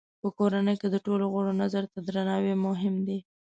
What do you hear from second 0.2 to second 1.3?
په کورنۍ کې د ټولو